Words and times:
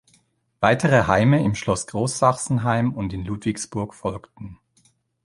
Weitere 0.61 1.05
Heime 1.05 1.43
im 1.45 1.53
Schloss 1.53 1.85
Großsachsenheim 1.85 2.91
und 2.91 3.13
in 3.13 3.23
Ludwigsburg 3.23 3.93
folgten. 3.93 4.57